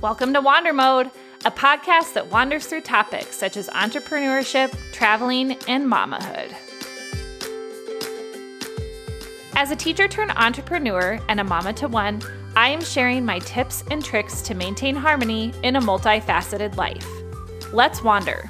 Welcome 0.00 0.32
to 0.34 0.40
Wander 0.40 0.72
Mode, 0.72 1.10
a 1.44 1.50
podcast 1.50 2.12
that 2.12 2.30
wanders 2.30 2.66
through 2.66 2.82
topics 2.82 3.34
such 3.34 3.56
as 3.56 3.68
entrepreneurship, 3.70 4.72
traveling, 4.92 5.56
and 5.66 5.90
mamahood. 5.90 6.54
As 9.56 9.72
a 9.72 9.76
teacher 9.76 10.06
turned 10.06 10.30
entrepreneur 10.36 11.18
and 11.28 11.40
a 11.40 11.44
mama 11.44 11.72
to 11.72 11.88
one, 11.88 12.22
I 12.54 12.68
am 12.68 12.80
sharing 12.80 13.24
my 13.24 13.40
tips 13.40 13.82
and 13.90 14.04
tricks 14.04 14.40
to 14.42 14.54
maintain 14.54 14.94
harmony 14.94 15.52
in 15.64 15.74
a 15.74 15.80
multifaceted 15.80 16.76
life. 16.76 17.04
Let's 17.72 18.00
wander. 18.00 18.48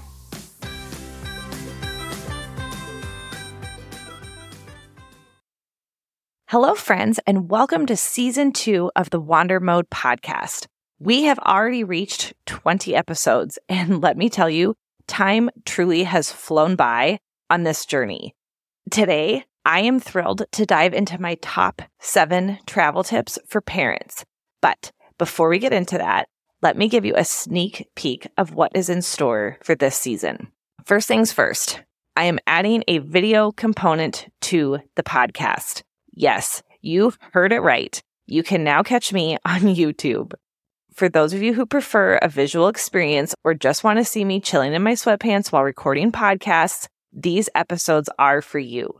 Hello, 6.49 6.75
friends, 6.75 7.19
and 7.27 7.49
welcome 7.49 7.87
to 7.87 7.97
season 7.97 8.53
two 8.53 8.91
of 8.95 9.09
the 9.09 9.21
Wander 9.21 9.61
Mode 9.61 9.89
podcast. 9.89 10.67
We 11.01 11.25
have 11.25 11.39
already 11.39 11.85
reached 11.85 12.35
20 12.47 12.93
episodes, 12.97 13.57
and 13.69 14.03
let 14.03 14.17
me 14.17 14.29
tell 14.29 14.51
you, 14.51 14.75
time 15.07 15.49
truly 15.65 16.03
has 16.03 16.33
flown 16.33 16.75
by 16.75 17.21
on 17.49 17.63
this 17.63 17.87
journey. 17.87 18.35
Today, 18.91 19.45
I 19.65 19.81
am 19.81 20.01
thrilled 20.01 20.43
to 20.51 20.67
dive 20.67 20.95
into 20.95 21.21
my 21.21 21.37
top 21.37 21.83
seven 22.01 22.59
travel 22.67 23.05
tips 23.05 23.39
for 23.47 23.61
parents. 23.61 24.25
But 24.61 24.91
before 25.19 25.49
we 25.49 25.61
get 25.61 25.73
into 25.73 25.99
that, 25.99 26.29
let 26.63 26.77
me 26.77 26.89
give 26.89 27.05
you 27.05 27.15
a 27.17 27.25
sneak 27.25 27.89
peek 27.95 28.27
of 28.37 28.55
what 28.55 28.73
is 28.75 28.89
in 28.89 29.03
store 29.03 29.57
for 29.63 29.77
this 29.77 29.95
season. 29.95 30.49
First 30.85 31.07
things 31.07 31.33
first, 31.33 31.81
I 32.17 32.25
am 32.25 32.41
adding 32.49 32.83
a 32.89 32.99
video 32.99 33.53
component 33.53 34.27
to 34.41 34.81
the 34.97 35.05
podcast. 35.05 35.85
Yes, 36.13 36.65
you've 36.81 37.19
heard 37.33 37.53
it 37.53 37.61
right. 37.61 38.03
You 38.27 38.43
can 38.43 38.65
now 38.65 38.83
catch 38.83 39.13
me 39.13 39.39
on 39.45 39.61
YouTube. 39.61 40.33
For 40.99 41.09
those 41.09 41.33
of 41.33 41.45
you 41.45 41.55
who 41.55 41.65
prefer 41.65 42.17
a 42.17 42.29
visual 42.29 42.67
experience 42.67 43.33
or 43.45 43.55
just 43.55 43.85
want 43.85 44.01
to 44.01 44.05
see 44.05 44.25
me 44.25 44.41
chilling 44.41 44.73
in 44.73 44.83
my 44.83 44.95
sweatpants 44.95 45.53
while 45.53 45.63
recording 45.63 46.11
podcasts, 46.11 46.89
these 47.13 47.49
episodes 47.55 48.11
are 48.19 48.43
for 48.43 48.59
you. 48.59 48.99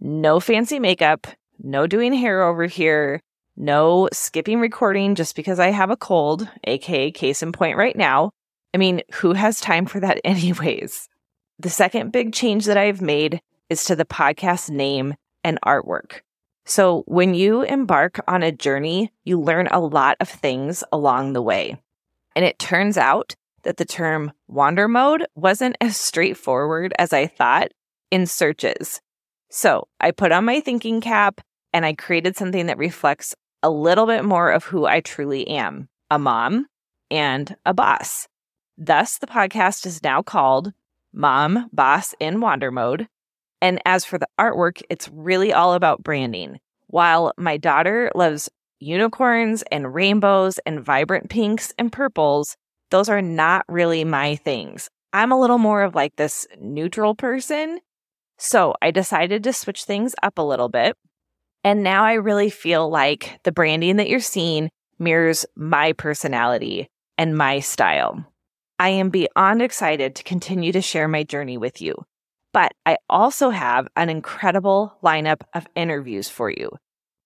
No 0.00 0.38
fancy 0.38 0.78
makeup, 0.78 1.26
no 1.58 1.88
doing 1.88 2.12
hair 2.12 2.44
over 2.44 2.66
here, 2.66 3.20
no 3.56 4.08
skipping 4.12 4.60
recording 4.60 5.16
just 5.16 5.34
because 5.34 5.58
I 5.58 5.70
have 5.70 5.90
a 5.90 5.96
cold, 5.96 6.48
aka 6.62 7.10
case 7.10 7.42
in 7.42 7.50
point 7.50 7.76
right 7.76 7.96
now. 7.96 8.30
I 8.72 8.78
mean, 8.78 9.02
who 9.14 9.32
has 9.32 9.58
time 9.58 9.86
for 9.86 9.98
that, 9.98 10.20
anyways? 10.24 11.08
The 11.58 11.70
second 11.70 12.12
big 12.12 12.32
change 12.32 12.66
that 12.66 12.78
I've 12.78 13.02
made 13.02 13.40
is 13.68 13.82
to 13.86 13.96
the 13.96 14.04
podcast 14.04 14.70
name 14.70 15.16
and 15.42 15.58
artwork. 15.66 16.20
So 16.64 17.02
when 17.06 17.34
you 17.34 17.62
embark 17.62 18.20
on 18.28 18.42
a 18.42 18.52
journey, 18.52 19.12
you 19.24 19.40
learn 19.40 19.66
a 19.68 19.80
lot 19.80 20.16
of 20.20 20.28
things 20.28 20.84
along 20.92 21.32
the 21.32 21.42
way. 21.42 21.80
And 22.36 22.44
it 22.44 22.58
turns 22.58 22.96
out 22.96 23.34
that 23.62 23.76
the 23.76 23.84
term 23.84 24.32
wander 24.48 24.88
mode 24.88 25.26
wasn't 25.34 25.76
as 25.80 25.96
straightforward 25.96 26.92
as 26.98 27.12
I 27.12 27.26
thought 27.26 27.68
in 28.10 28.26
searches. 28.26 29.00
So 29.50 29.88
I 30.00 30.10
put 30.10 30.32
on 30.32 30.44
my 30.44 30.60
thinking 30.60 31.00
cap 31.00 31.40
and 31.72 31.84
I 31.84 31.94
created 31.94 32.36
something 32.36 32.66
that 32.66 32.78
reflects 32.78 33.34
a 33.62 33.70
little 33.70 34.06
bit 34.06 34.24
more 34.24 34.50
of 34.50 34.64
who 34.64 34.86
I 34.86 35.00
truly 35.00 35.46
am 35.48 35.88
a 36.10 36.18
mom 36.18 36.66
and 37.10 37.56
a 37.64 37.72
boss. 37.72 38.28
Thus, 38.76 39.18
the 39.18 39.26
podcast 39.26 39.86
is 39.86 40.02
now 40.02 40.22
called 40.22 40.72
Mom, 41.12 41.68
Boss 41.72 42.14
in 42.18 42.40
Wander 42.40 42.70
Mode. 42.70 43.08
And 43.62 43.80
as 43.86 44.04
for 44.04 44.18
the 44.18 44.26
artwork, 44.38 44.82
it's 44.90 45.08
really 45.08 45.52
all 45.52 45.74
about 45.74 46.02
branding. 46.02 46.58
While 46.88 47.32
my 47.38 47.56
daughter 47.56 48.10
loves 48.14 48.50
unicorns 48.80 49.62
and 49.70 49.94
rainbows 49.94 50.58
and 50.66 50.84
vibrant 50.84 51.30
pinks 51.30 51.72
and 51.78 51.92
purples, 51.92 52.56
those 52.90 53.08
are 53.08 53.22
not 53.22 53.64
really 53.68 54.04
my 54.04 54.34
things. 54.34 54.90
I'm 55.12 55.30
a 55.30 55.38
little 55.38 55.58
more 55.58 55.84
of 55.84 55.94
like 55.94 56.16
this 56.16 56.44
neutral 56.60 57.14
person. 57.14 57.78
So 58.36 58.74
I 58.82 58.90
decided 58.90 59.44
to 59.44 59.52
switch 59.52 59.84
things 59.84 60.16
up 60.24 60.38
a 60.38 60.42
little 60.42 60.68
bit. 60.68 60.96
And 61.62 61.84
now 61.84 62.04
I 62.04 62.14
really 62.14 62.50
feel 62.50 62.90
like 62.90 63.38
the 63.44 63.52
branding 63.52 63.96
that 63.96 64.08
you're 64.08 64.18
seeing 64.18 64.70
mirrors 64.98 65.46
my 65.54 65.92
personality 65.92 66.90
and 67.16 67.38
my 67.38 67.60
style. 67.60 68.26
I 68.80 68.88
am 68.88 69.10
beyond 69.10 69.62
excited 69.62 70.16
to 70.16 70.24
continue 70.24 70.72
to 70.72 70.82
share 70.82 71.06
my 71.06 71.22
journey 71.22 71.56
with 71.56 71.80
you. 71.80 71.94
But 72.52 72.72
I 72.84 72.98
also 73.08 73.50
have 73.50 73.88
an 73.96 74.10
incredible 74.10 74.98
lineup 75.02 75.42
of 75.54 75.66
interviews 75.74 76.28
for 76.28 76.50
you. 76.50 76.70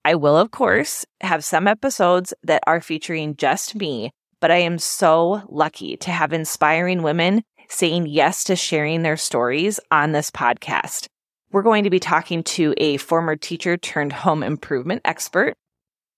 I 0.04 0.14
will, 0.14 0.36
of 0.36 0.52
course, 0.52 1.04
have 1.20 1.44
some 1.44 1.66
episodes 1.66 2.32
that 2.44 2.62
are 2.66 2.80
featuring 2.80 3.36
just 3.36 3.74
me, 3.74 4.12
but 4.40 4.52
I 4.52 4.58
am 4.58 4.78
so 4.78 5.42
lucky 5.48 5.96
to 5.96 6.12
have 6.12 6.32
inspiring 6.32 7.02
women 7.02 7.42
saying 7.68 8.06
yes 8.06 8.44
to 8.44 8.54
sharing 8.54 9.02
their 9.02 9.16
stories 9.16 9.80
on 9.90 10.12
this 10.12 10.30
podcast. 10.30 11.06
We're 11.50 11.62
going 11.62 11.84
to 11.84 11.90
be 11.90 11.98
talking 11.98 12.42
to 12.44 12.74
a 12.76 12.96
former 12.98 13.34
teacher 13.34 13.76
turned 13.76 14.12
home 14.12 14.42
improvement 14.42 15.02
expert, 15.04 15.54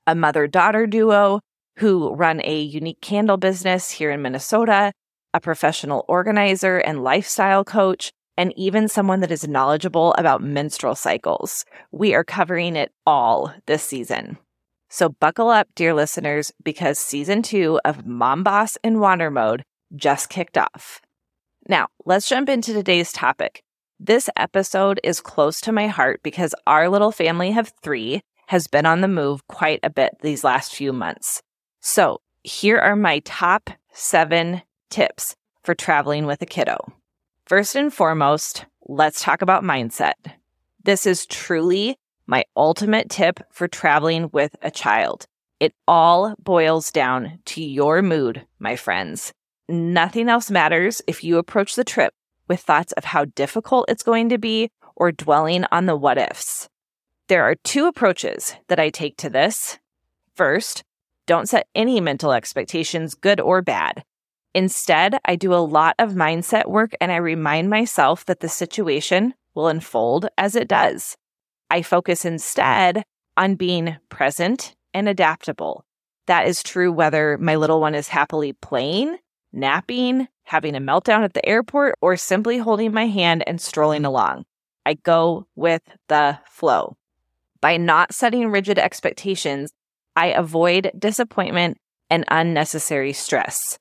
a 0.06 0.14
mother 0.14 0.46
daughter 0.46 0.86
duo 0.86 1.40
who 1.78 2.12
run 2.14 2.42
a 2.44 2.60
unique 2.60 3.00
candle 3.00 3.36
business 3.36 3.90
here 3.90 4.10
in 4.10 4.20
Minnesota, 4.20 4.92
a 5.32 5.40
professional 5.40 6.04
organizer 6.08 6.78
and 6.78 7.04
lifestyle 7.04 7.64
coach, 7.64 8.10
and 8.38 8.54
even 8.56 8.86
someone 8.86 9.18
that 9.20 9.32
is 9.32 9.48
knowledgeable 9.48 10.14
about 10.14 10.42
menstrual 10.42 10.94
cycles. 10.94 11.64
We 11.90 12.14
are 12.14 12.22
covering 12.22 12.76
it 12.76 12.92
all 13.04 13.52
this 13.66 13.82
season. 13.82 14.38
So 14.88 15.08
buckle 15.08 15.50
up, 15.50 15.66
dear 15.74 15.92
listeners, 15.92 16.52
because 16.62 16.98
season 16.98 17.42
two 17.42 17.80
of 17.84 18.06
Mom 18.06 18.44
Boss 18.44 18.78
in 18.84 19.00
Wander 19.00 19.30
Mode 19.30 19.64
just 19.96 20.30
kicked 20.30 20.56
off. 20.56 21.00
Now, 21.68 21.88
let's 22.06 22.28
jump 22.28 22.48
into 22.48 22.72
today's 22.72 23.12
topic. 23.12 23.60
This 23.98 24.30
episode 24.36 25.00
is 25.02 25.20
close 25.20 25.60
to 25.62 25.72
my 25.72 25.88
heart 25.88 26.20
because 26.22 26.54
our 26.66 26.88
little 26.88 27.10
family 27.10 27.58
of 27.58 27.72
three 27.82 28.20
has 28.46 28.68
been 28.68 28.86
on 28.86 29.00
the 29.00 29.08
move 29.08 29.46
quite 29.48 29.80
a 29.82 29.90
bit 29.90 30.12
these 30.22 30.44
last 30.44 30.74
few 30.74 30.92
months. 30.92 31.42
So 31.80 32.20
here 32.44 32.78
are 32.78 32.96
my 32.96 33.18
top 33.24 33.68
seven 33.92 34.62
tips 34.90 35.34
for 35.64 35.74
traveling 35.74 36.24
with 36.24 36.40
a 36.40 36.46
kiddo. 36.46 36.78
First 37.48 37.76
and 37.76 37.90
foremost, 37.90 38.66
let's 38.86 39.22
talk 39.22 39.40
about 39.40 39.64
mindset. 39.64 40.12
This 40.84 41.06
is 41.06 41.24
truly 41.24 41.96
my 42.26 42.44
ultimate 42.54 43.08
tip 43.08 43.40
for 43.50 43.66
traveling 43.66 44.28
with 44.34 44.54
a 44.60 44.70
child. 44.70 45.26
It 45.58 45.72
all 45.86 46.34
boils 46.38 46.92
down 46.92 47.38
to 47.46 47.64
your 47.64 48.02
mood, 48.02 48.46
my 48.58 48.76
friends. 48.76 49.32
Nothing 49.66 50.28
else 50.28 50.50
matters 50.50 51.00
if 51.06 51.24
you 51.24 51.38
approach 51.38 51.74
the 51.74 51.84
trip 51.84 52.12
with 52.48 52.60
thoughts 52.60 52.92
of 52.92 53.04
how 53.04 53.24
difficult 53.24 53.86
it's 53.88 54.02
going 54.02 54.28
to 54.28 54.36
be 54.36 54.68
or 54.94 55.10
dwelling 55.10 55.64
on 55.72 55.86
the 55.86 55.96
what 55.96 56.18
ifs. 56.18 56.68
There 57.28 57.44
are 57.44 57.54
two 57.64 57.86
approaches 57.86 58.56
that 58.66 58.78
I 58.78 58.90
take 58.90 59.16
to 59.16 59.30
this. 59.30 59.78
First, 60.34 60.84
don't 61.24 61.48
set 61.48 61.66
any 61.74 61.98
mental 61.98 62.32
expectations, 62.32 63.14
good 63.14 63.40
or 63.40 63.62
bad. 63.62 64.04
Instead, 64.54 65.18
I 65.24 65.36
do 65.36 65.52
a 65.52 65.56
lot 65.56 65.94
of 65.98 66.12
mindset 66.12 66.66
work 66.66 66.92
and 67.00 67.12
I 67.12 67.16
remind 67.16 67.70
myself 67.70 68.24
that 68.26 68.40
the 68.40 68.48
situation 68.48 69.34
will 69.54 69.68
unfold 69.68 70.28
as 70.38 70.56
it 70.56 70.68
does. 70.68 71.16
I 71.70 71.82
focus 71.82 72.24
instead 72.24 73.04
on 73.36 73.54
being 73.54 73.96
present 74.08 74.74
and 74.94 75.08
adaptable. 75.08 75.84
That 76.26 76.46
is 76.46 76.62
true 76.62 76.92
whether 76.92 77.38
my 77.38 77.56
little 77.56 77.80
one 77.80 77.94
is 77.94 78.08
happily 78.08 78.52
playing, 78.52 79.16
napping, 79.52 80.28
having 80.44 80.74
a 80.74 80.80
meltdown 80.80 81.24
at 81.24 81.34
the 81.34 81.46
airport, 81.46 81.96
or 82.00 82.16
simply 82.16 82.58
holding 82.58 82.92
my 82.92 83.06
hand 83.06 83.44
and 83.46 83.60
strolling 83.60 84.04
along. 84.04 84.44
I 84.86 84.94
go 84.94 85.46
with 85.54 85.82
the 86.08 86.38
flow. 86.46 86.96
By 87.60 87.76
not 87.76 88.14
setting 88.14 88.50
rigid 88.50 88.78
expectations, 88.78 89.70
I 90.16 90.28
avoid 90.28 90.90
disappointment 90.98 91.78
and 92.08 92.24
unnecessary 92.28 93.12
stress. 93.12 93.78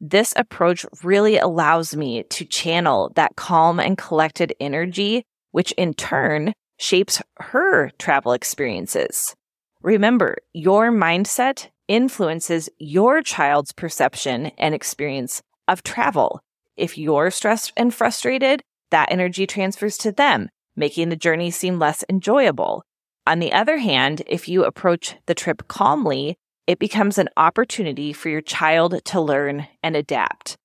This 0.00 0.32
approach 0.34 0.86
really 1.04 1.36
allows 1.36 1.94
me 1.94 2.22
to 2.30 2.46
channel 2.46 3.12
that 3.16 3.36
calm 3.36 3.78
and 3.78 3.98
collected 3.98 4.54
energy, 4.58 5.24
which 5.50 5.72
in 5.72 5.92
turn 5.92 6.54
shapes 6.78 7.20
her 7.38 7.90
travel 7.98 8.32
experiences. 8.32 9.34
Remember, 9.82 10.38
your 10.54 10.90
mindset 10.90 11.68
influences 11.86 12.70
your 12.78 13.20
child's 13.20 13.72
perception 13.72 14.46
and 14.56 14.74
experience 14.74 15.42
of 15.68 15.82
travel. 15.82 16.40
If 16.76 16.96
you're 16.96 17.30
stressed 17.30 17.72
and 17.76 17.92
frustrated, 17.92 18.62
that 18.90 19.12
energy 19.12 19.46
transfers 19.46 19.98
to 19.98 20.12
them, 20.12 20.48
making 20.76 21.10
the 21.10 21.16
journey 21.16 21.50
seem 21.50 21.78
less 21.78 22.04
enjoyable. 22.08 22.82
On 23.26 23.38
the 23.38 23.52
other 23.52 23.76
hand, 23.76 24.22
if 24.26 24.48
you 24.48 24.64
approach 24.64 25.16
the 25.26 25.34
trip 25.34 25.68
calmly 25.68 26.36
it 26.70 26.78
becomes 26.78 27.18
an 27.18 27.28
opportunity 27.36 28.12
for 28.12 28.28
your 28.28 28.40
child 28.40 29.04
to 29.04 29.20
learn 29.20 29.66
and 29.82 29.96
adapt. 29.96 30.56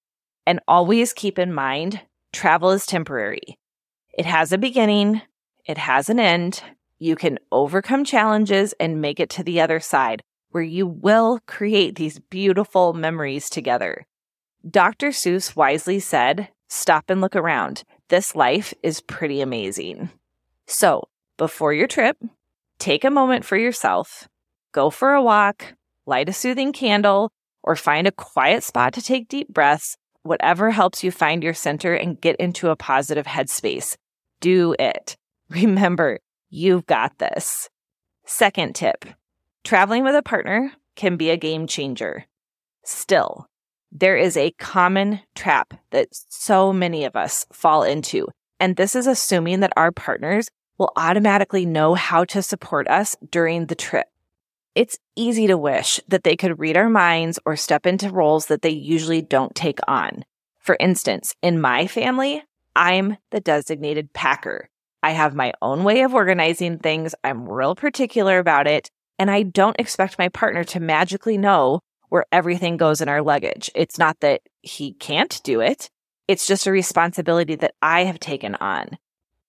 And 0.46 0.60
always 0.68 1.14
keep 1.14 1.40
in 1.40 1.52
mind 1.52 2.00
travel 2.32 2.70
is 2.70 2.86
temporary. 2.86 3.58
It 4.14 4.28
has 4.28 4.52
a 4.52 4.60
beginning, 4.60 5.24
it 5.66 5.80
has 5.80 6.08
an 6.08 6.20
end. 6.20 6.62
You 7.00 7.16
can 7.16 7.40
overcome 7.52 8.06
challenges 8.06 8.76
and 8.80 9.02
make 9.02 9.20
it 9.20 9.32
to 9.32 9.44
the 9.44 9.60
other 9.60 9.80
side. 9.80 10.22
where 10.52 10.64
you 10.64 10.86
will 10.86 11.40
create 11.48 11.96
these 11.96 12.20
beautiful 12.20 12.94
memories 12.94 13.50
together. 13.50 14.06
Dr. 14.70 15.08
Seuss 15.08 15.56
wisely 15.56 16.00
said, 16.00 16.50
Stop 16.70 17.10
and 17.10 17.20
look 17.20 17.36
around. 17.36 17.84
This 18.10 18.36
life 18.36 18.76
is 18.84 19.02
pretty 19.02 19.42
amazing. 19.42 20.12
So, 20.68 21.10
before 21.36 21.74
your 21.74 21.88
trip, 21.88 22.18
take 22.78 23.04
a 23.04 23.10
moment 23.10 23.44
for 23.44 23.58
yourself, 23.58 24.30
go 24.72 24.90
for 24.90 25.14
a 25.14 25.22
walk, 25.22 25.74
light 26.06 26.30
a 26.30 26.34
soothing 26.34 26.74
candle, 26.74 27.32
or 27.64 27.76
find 27.76 28.08
a 28.08 28.12
quiet 28.12 28.64
spot 28.64 28.94
to 28.94 29.02
take 29.02 29.28
deep 29.28 29.50
breaths, 29.50 29.98
whatever 30.24 30.72
helps 30.72 31.04
you 31.04 31.12
find 31.12 31.44
your 31.44 31.54
center 31.54 31.94
and 31.94 32.22
get 32.22 32.36
into 32.38 32.70
a 32.70 32.76
positive 32.76 33.26
headspace. 33.26 33.96
Do 34.40 34.76
it. 34.80 35.16
Remember, 35.50 36.20
you've 36.50 36.86
got 36.86 37.18
this. 37.18 37.70
Second 38.26 38.76
tip 38.76 39.06
traveling 39.64 40.04
with 40.04 40.16
a 40.16 40.22
partner 40.22 40.72
can 40.96 41.18
be 41.18 41.30
a 41.30 41.38
game 41.38 41.68
changer. 41.68 42.26
Still, 42.84 43.48
there 43.92 44.16
is 44.16 44.38
a 44.38 44.52
common 44.52 45.22
trap 45.36 45.74
that 45.92 46.08
so 46.12 46.72
many 46.72 47.06
of 47.06 47.16
us 47.16 47.46
fall 47.52 47.84
into. 47.84 48.28
And 48.60 48.76
this 48.76 48.96
is 48.96 49.08
assuming 49.08 49.62
that 49.62 49.74
our 49.76 49.92
partners 49.92 50.50
will 50.78 50.92
automatically 50.96 51.66
know 51.66 51.96
how 51.96 52.26
to 52.26 52.42
support 52.42 52.88
us 52.88 53.16
during 53.32 53.68
the 53.68 53.76
trip. 53.76 54.08
It's 54.76 55.00
easy 55.16 55.48
to 55.48 55.58
wish 55.58 56.02
that 56.10 56.26
they 56.26 56.36
could 56.36 56.60
read 56.60 56.76
our 56.76 56.90
minds 56.90 57.40
or 57.46 57.56
step 57.56 57.86
into 57.86 58.10
roles 58.10 58.48
that 58.48 58.62
they 58.62 58.70
usually 58.70 59.22
don't 59.22 59.56
take 59.56 59.80
on. 59.88 60.26
For 60.60 60.76
instance, 60.82 61.34
in 61.42 61.62
my 61.62 61.88
family, 61.88 62.44
I'm 62.76 63.18
the 63.32 63.40
designated 63.40 64.12
packer. 64.12 64.70
I 65.02 65.12
have 65.12 65.34
my 65.34 65.54
own 65.62 65.86
way 65.86 66.02
of 66.02 66.14
organizing 66.14 66.80
things. 66.80 67.16
I'm 67.24 67.48
real 67.48 67.74
particular 67.74 68.38
about 68.38 68.68
it. 68.68 68.92
And 69.18 69.32
I 69.32 69.44
don't 69.44 69.80
expect 69.80 70.20
my 70.20 70.28
partner 70.28 70.66
to 70.66 70.82
magically 70.82 71.38
know 71.38 71.80
where 72.10 72.26
everything 72.32 72.76
goes 72.76 73.00
in 73.00 73.08
our 73.08 73.22
luggage. 73.22 73.72
It's 73.76 73.98
not 73.98 74.20
that 74.20 74.42
he 74.62 74.94
can't 74.94 75.40
do 75.44 75.62
it. 75.62 75.90
It's 76.28 76.48
just 76.48 76.68
a 76.68 76.72
responsibility 76.72 77.56
that 77.56 77.76
I 77.82 78.04
have 78.04 78.20
taken 78.20 78.56
on. 78.56 78.98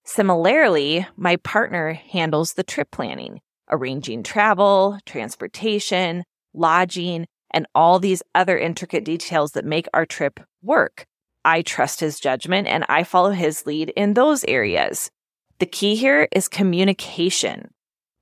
Similarly, 0.05 1.06
my 1.17 1.37
partner 1.37 1.94
handles 1.94 2.52
the 2.52 2.62
trip 2.62 2.93
planning, 2.93 3.40
arranging 3.71 4.23
travel, 4.23 4.99
transportation, 5.07 6.25
lodging, 6.55 7.27
and 7.51 7.67
all 7.75 7.99
these 7.99 8.23
other 8.35 8.59
intricate 8.59 9.05
details 9.05 9.53
that 9.53 9.65
make 9.65 9.87
our 9.95 10.07
trip 10.07 10.41
work. 10.63 11.07
I 11.45 11.63
trust 11.63 12.01
his 12.01 12.19
judgment 12.19 12.67
and 12.67 12.85
I 12.89 13.05
follow 13.05 13.31
his 13.31 13.67
lead 13.67 13.91
in 13.91 14.15
those 14.15 14.45
areas. 14.45 15.11
The 15.59 15.67
key 15.67 15.95
here 15.95 16.29
is 16.33 16.49
communication. 16.49 17.71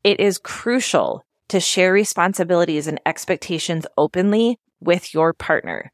It 0.05 0.21
is 0.21 0.39
crucial 0.39 1.25
to 1.49 1.59
share 1.59 1.93
responsibilities 1.93 2.87
and 2.87 3.01
expectations 3.07 3.87
openly 3.97 4.59
with 4.81 5.15
your 5.15 5.33
partner. 5.33 5.91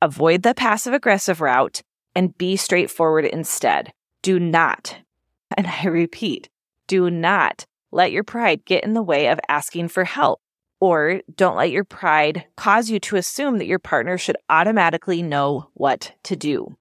Avoid 0.00 0.42
the 0.42 0.54
passive 0.54 0.92
aggressive 0.92 1.40
route 1.40 1.80
and 2.14 2.36
be 2.36 2.56
straightforward 2.56 3.24
instead. 3.24 3.92
Do 4.22 4.38
not, 4.38 4.96
and 5.56 5.66
I 5.66 5.84
repeat, 5.86 6.48
do 6.86 7.10
not 7.10 7.64
let 7.92 8.10
your 8.10 8.24
pride 8.24 8.64
get 8.64 8.84
in 8.84 8.94
the 8.94 9.02
way 9.02 9.28
of 9.28 9.38
asking 9.48 9.88
for 9.88 10.04
help. 10.04 10.40
Or 10.80 11.20
don't 11.36 11.56
let 11.56 11.70
your 11.70 11.84
pride 11.84 12.46
cause 12.56 12.90
you 12.90 12.98
to 13.00 13.16
assume 13.16 13.58
that 13.58 13.66
your 13.66 13.78
partner 13.78 14.18
should 14.18 14.36
automatically 14.48 15.22
know 15.22 15.68
what 15.74 16.12
to 16.24 16.34
do. 16.34 16.76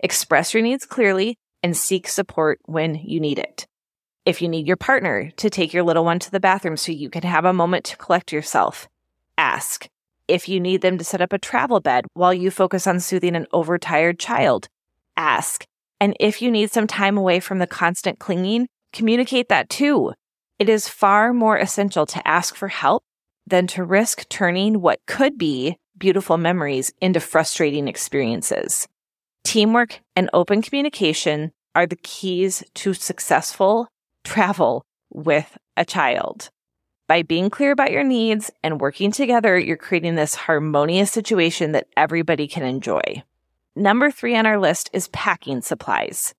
Express 0.00 0.52
your 0.52 0.62
needs 0.62 0.84
clearly 0.84 1.38
and 1.62 1.76
seek 1.76 2.08
support 2.08 2.58
when 2.64 2.96
you 2.96 3.20
need 3.20 3.38
it. 3.38 3.66
If 4.24 4.42
you 4.42 4.48
need 4.48 4.66
your 4.66 4.76
partner 4.76 5.30
to 5.36 5.50
take 5.50 5.72
your 5.72 5.82
little 5.82 6.04
one 6.04 6.18
to 6.18 6.30
the 6.30 6.40
bathroom 6.40 6.76
so 6.76 6.92
you 6.92 7.10
can 7.10 7.22
have 7.22 7.44
a 7.44 7.52
moment 7.52 7.84
to 7.86 7.96
collect 7.96 8.32
yourself, 8.32 8.88
ask. 9.38 9.86
If 10.26 10.48
you 10.48 10.58
need 10.58 10.80
them 10.80 10.96
to 10.96 11.04
set 11.04 11.20
up 11.20 11.32
a 11.32 11.38
travel 11.38 11.80
bed 11.80 12.06
while 12.14 12.32
you 12.32 12.50
focus 12.50 12.86
on 12.86 13.00
soothing 13.00 13.36
an 13.36 13.46
overtired 13.52 14.18
child, 14.18 14.68
ask. 15.16 15.66
And 16.00 16.16
if 16.18 16.40
you 16.40 16.50
need 16.50 16.70
some 16.72 16.86
time 16.86 17.18
away 17.18 17.38
from 17.38 17.58
the 17.58 17.66
constant 17.66 18.18
clinging, 18.18 18.66
communicate 18.92 19.48
that 19.50 19.68
too. 19.68 20.12
It 20.58 20.68
is 20.68 20.88
far 20.88 21.32
more 21.32 21.56
essential 21.56 22.06
to 22.06 22.26
ask 22.26 22.54
for 22.54 22.68
help 22.68 23.02
than 23.46 23.66
to 23.68 23.84
risk 23.84 24.28
turning 24.28 24.80
what 24.80 25.00
could 25.06 25.36
be 25.36 25.76
beautiful 25.98 26.36
memories 26.36 26.92
into 27.00 27.20
frustrating 27.20 27.88
experiences. 27.88 28.88
Teamwork 29.44 30.00
and 30.16 30.30
open 30.32 30.62
communication 30.62 31.52
are 31.74 31.86
the 31.86 31.96
keys 31.96 32.62
to 32.74 32.94
successful 32.94 33.88
travel 34.22 34.84
with 35.10 35.58
a 35.76 35.84
child. 35.84 36.50
By 37.06 37.22
being 37.22 37.50
clear 37.50 37.72
about 37.72 37.92
your 37.92 38.04
needs 38.04 38.50
and 38.62 38.80
working 38.80 39.12
together, 39.12 39.58
you're 39.58 39.76
creating 39.76 40.14
this 40.14 40.34
harmonious 40.34 41.12
situation 41.12 41.72
that 41.72 41.88
everybody 41.96 42.48
can 42.48 42.62
enjoy. 42.62 43.22
Number 43.76 44.10
three 44.10 44.36
on 44.36 44.46
our 44.46 44.58
list 44.58 44.88
is 44.92 45.08
packing 45.08 45.60
supplies. 45.60 46.34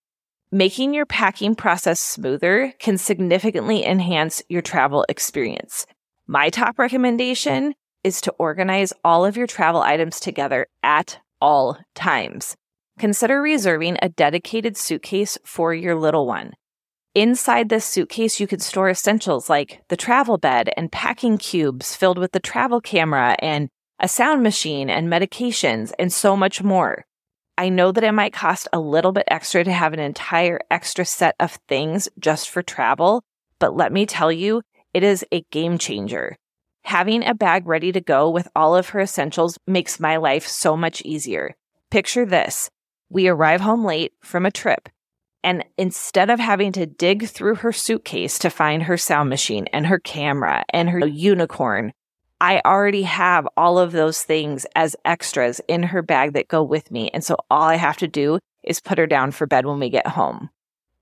Making 0.52 0.94
your 0.94 1.06
packing 1.06 1.56
process 1.56 2.00
smoother 2.00 2.74
can 2.80 2.98
significantly 2.98 3.84
enhance 3.84 4.44
your 4.48 4.62
travel 4.62 5.06
experience. 5.10 5.86
My 6.28 6.50
top 6.50 6.78
recommendation 6.78 7.74
is 8.04 8.22
to 8.22 8.32
organize 8.34 8.94
all 9.04 9.26
of 9.26 9.36
your 9.36 9.48
travel 9.48 9.82
items 9.82 10.20
together 10.20 10.68
at 10.84 11.18
all 11.42 11.80
times. 11.96 12.56
Consider 13.00 13.42
reserving 13.42 13.98
a 14.02 14.10
dedicated 14.10 14.78
suitcase 14.78 15.38
for 15.44 15.74
your 15.74 15.96
little 15.96 16.28
one. 16.28 16.54
Inside 17.16 17.70
this 17.70 17.86
suitcase, 17.86 18.40
you 18.40 18.46
can 18.46 18.60
store 18.60 18.90
essentials 18.90 19.50
like 19.50 19.82
the 19.90 19.98
travel 19.98 20.38
bed 20.38 20.70
and 20.78 20.92
packing 20.92 21.38
cubes 21.38 21.96
filled 21.96 22.20
with 22.20 22.34
the 22.34 22.40
travel 22.40 22.82
camera 22.82 23.36
and 23.40 23.70
a 24.00 24.08
sound 24.08 24.44
machine 24.44 24.90
and 24.90 25.08
medications 25.08 25.92
and 25.98 26.14
so 26.14 26.38
much 26.38 26.62
more. 26.62 27.06
I 27.58 27.70
know 27.70 27.92
that 27.92 28.04
it 28.04 28.12
might 28.12 28.34
cost 28.34 28.68
a 28.74 28.80
little 28.80 29.12
bit 29.12 29.26
extra 29.28 29.64
to 29.64 29.72
have 29.72 29.94
an 29.94 30.00
entire 30.00 30.60
extra 30.70 31.06
set 31.06 31.36
of 31.40 31.58
things 31.68 32.10
just 32.20 32.50
for 32.50 32.62
travel, 32.62 33.24
but 33.60 33.76
let 33.76 33.92
me 33.92 34.06
tell 34.06 34.32
you, 34.32 34.62
it 34.94 35.04
is 35.04 35.26
a 35.32 35.46
game 35.52 35.78
changer. 35.78 36.36
Having 36.84 37.26
a 37.26 37.34
bag 37.34 37.66
ready 37.68 37.92
to 37.92 38.02
go 38.02 38.30
with 38.30 38.48
all 38.56 38.76
of 38.76 38.90
her 38.90 39.00
essentials 39.00 39.58
makes 39.66 40.00
my 40.00 40.18
life 40.18 40.46
so 40.48 40.78
much 40.78 41.02
easier. 41.02 41.56
Picture 41.90 42.26
this. 42.26 42.70
We 43.10 43.28
arrive 43.28 43.62
home 43.62 43.86
late 43.86 44.14
from 44.22 44.46
a 44.46 44.52
trip 44.52 44.90
and 45.46 45.64
instead 45.78 46.32
of 46.32 46.40
having 46.40 46.72
to 46.72 46.88
dig 46.88 47.28
through 47.28 47.54
her 47.54 47.72
suitcase 47.72 48.40
to 48.40 48.50
find 48.50 48.82
her 48.82 48.98
sound 48.98 49.30
machine 49.30 49.68
and 49.72 49.86
her 49.86 50.00
camera 50.00 50.66
and 50.70 50.90
her 50.90 51.06
unicorn, 51.06 51.94
I 52.46 52.62
already 52.64 53.02
have 53.02 53.48
all 53.58 53.80
of 53.80 53.92
those 53.92 54.22
things 54.22 54.68
as 54.76 54.96
extras 55.04 55.60
in 55.68 55.82
her 55.82 56.04
bag 56.04 56.34
that 56.34 56.48
go 56.48 56.62
with 56.62 56.92
me. 56.92 57.10
And 57.12 57.24
so 57.24 57.38
all 57.50 57.64
I 57.64 57.74
have 57.74 57.98
to 57.98 58.08
do 58.08 58.38
is 58.64 58.80
put 58.80 59.00
her 59.00 59.08
down 59.08 59.32
for 59.32 59.48
bed 59.48 59.66
when 59.66 59.80
we 59.80 59.90
get 59.90 60.06
home. 60.06 60.52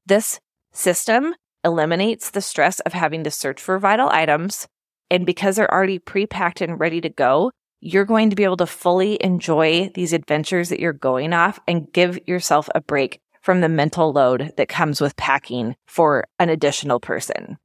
This 0.06 0.40
system 0.72 1.36
eliminates 1.66 2.30
the 2.30 2.40
stress 2.40 2.80
of 2.80 2.94
having 2.94 3.26
to 3.26 3.30
search 3.30 3.60
for 3.60 3.78
vital 3.78 4.08
items. 4.08 4.70
And 5.12 5.26
because 5.26 5.58
they're 5.58 5.70
already 5.70 6.00
pre-packed 6.00 6.62
and 6.62 6.80
ready 6.80 7.02
to 7.02 7.10
go, 7.10 7.52
you're 7.82 8.06
going 8.06 8.30
to 8.30 8.38
be 8.38 8.46
able 8.46 8.56
to 8.56 8.66
fully 8.66 9.22
enjoy 9.22 9.92
these 9.96 10.14
adventures 10.14 10.70
that 10.70 10.80
you're 10.80 10.94
going 10.94 11.34
off 11.34 11.60
and 11.68 11.92
give 11.92 12.26
yourself 12.26 12.70
a 12.74 12.80
break 12.80 13.20
from 13.42 13.60
the 13.60 13.68
mental 13.68 14.14
load 14.14 14.54
that 14.56 14.70
comes 14.70 15.02
with 15.02 15.18
packing 15.18 15.76
for 15.88 16.24
an 16.40 16.48
additional 16.48 17.02
person. 17.02 17.58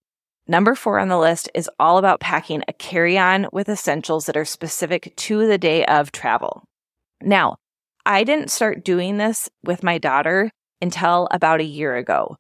Number 0.51 0.75
four 0.75 0.99
on 0.99 1.09
the 1.09 1.19
list 1.19 1.51
is 1.55 1.69
all 1.79 1.99
about 1.99 2.21
packing 2.21 2.63
a 2.67 2.73
carry 2.73 3.19
on 3.19 3.49
with 3.53 3.69
essentials 3.69 4.25
that 4.27 4.37
are 4.37 4.47
specific 4.47 5.15
to 5.15 5.47
the 5.47 5.59
day 5.59 5.85
of 5.85 6.11
travel. 6.11 6.65
Now, 7.21 7.57
I 8.07 8.25
didn't 8.25 8.51
start 8.51 8.83
doing 8.83 9.19
this 9.19 9.51
with 9.63 9.83
my 9.83 9.99
daughter 9.99 10.51
until 10.81 11.29
about 11.31 11.61
a 11.61 11.65
year 11.65 11.97
ago. 11.97 12.37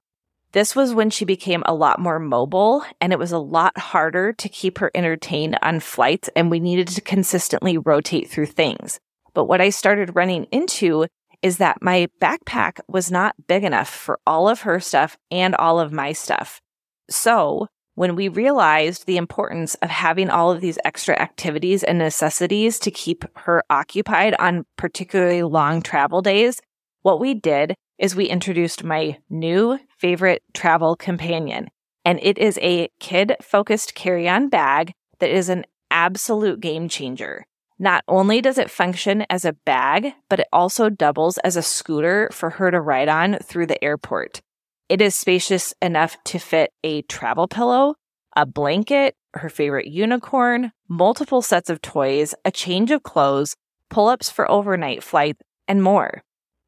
This 0.53 0.75
was 0.75 0.95
when 0.95 1.11
she 1.11 1.27
became 1.27 1.63
a 1.67 1.75
lot 1.75 2.01
more 2.01 2.19
mobile 2.19 2.83
and 2.99 3.13
it 3.13 3.19
was 3.19 3.33
a 3.33 3.39
lot 3.39 3.77
harder 3.77 4.33
to 4.33 4.49
keep 4.49 4.79
her 4.79 4.91
entertained 4.95 5.59
on 5.61 5.79
flights 5.79 6.31
and 6.35 6.51
we 6.51 6.61
needed 6.61 6.89
to 6.89 7.03
consistently 7.03 7.77
rotate 7.77 8.31
through 8.31 8.47
things. 8.47 8.99
But 9.35 9.45
what 9.45 9.61
I 9.61 9.69
started 9.69 10.17
running 10.17 10.45
into 10.45 11.07
is 11.43 11.59
that 11.59 11.83
my 11.83 12.09
backpack 12.23 12.81
was 12.89 13.11
not 13.11 13.37
big 13.47 13.65
enough 13.65 13.91
for 13.91 14.19
all 14.27 14.49
of 14.49 14.63
her 14.63 14.81
stuff 14.81 15.19
and 15.31 15.55
all 15.55 15.79
of 15.79 15.93
my 15.93 16.13
stuff. 16.13 16.63
So 17.11 17.69
when 17.99 18.15
we 18.15 18.29
realized 18.29 19.07
the 19.07 19.17
importance 19.17 19.75
of 19.83 19.91
having 19.91 20.31
all 20.31 20.53
of 20.53 20.61
these 20.61 20.79
extra 20.85 21.21
activities 21.21 21.83
and 21.83 21.99
necessities 21.99 22.79
to 22.79 22.93
keep 22.93 23.25
her 23.39 23.65
occupied 23.71 24.37
on 24.39 24.65
particularly 24.77 25.43
long 25.43 25.83
travel 25.83 26.23
days, 26.23 26.61
what 27.03 27.19
we 27.19 27.35
did 27.35 27.75
is 27.99 28.15
we 28.15 28.27
introduced 28.27 28.85
my 28.85 29.19
new 29.29 29.81
favorite 29.99 30.45
travel 30.55 30.95
companion. 30.95 31.67
And 32.05 32.21
it 32.23 32.39
is 32.39 32.57
a 32.63 32.89
kid 33.01 33.35
focused 33.43 33.97
carry 33.97 34.29
on 34.29 34.49
bag 34.49 34.93
that 35.19 35.31
is 35.31 35.49
an 35.49 35.65
absolute 35.91 36.61
game 36.61 36.89
changer. 36.89 37.47
Not 37.81 38.05
only 38.07 38.41
does 38.41 38.59
it 38.59 38.71
function 38.71 39.27
as 39.29 39.45
a 39.45 39.55
bag, 39.65 40.13
but 40.29 40.39
it 40.39 40.47
also 40.53 40.89
doubles 40.89 41.39
as 41.39 41.57
a 41.57 41.63
scooter 41.63 42.31
for 42.33 42.51
her 42.51 42.71
to 42.71 42.81
ride 42.81 43.09
on 43.09 43.39
through 43.43 43.67
the 43.67 43.83
airport. 43.83 44.41
It 44.89 45.03
is 45.03 45.15
spacious 45.15 45.75
enough 45.83 46.17
to 46.25 46.39
fit 46.39 46.73
a 46.83 47.03
travel 47.03 47.47
pillow, 47.47 47.95
a 48.35 48.47
blanket, 48.47 49.17
her 49.35 49.51
favorite 49.51 49.87
unicorn, 49.87 50.73
multiple 50.89 51.43
sets 51.43 51.69
of 51.69 51.83
toys, 51.83 52.35
a 52.45 52.51
change 52.51 52.91
of 52.91 53.03
clothes, 53.03 53.55
pull 53.91 54.09
ups 54.09 54.31
for 54.31 54.51
overnight 54.51 55.03
flights, 55.03 55.41
and 55.67 55.83
more. 55.83 56.23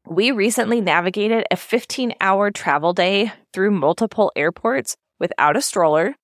We 0.07 0.31
recently 0.31 0.81
navigated 0.81 1.45
a 1.49 1.55
15 1.55 2.13
hour 2.21 2.51
travel 2.51 2.93
day 2.93 3.31
through 3.53 3.71
multiple 3.71 4.31
airports 4.35 4.95
without 5.19 5.57
a 5.57 5.61
stroller, 5.61 6.15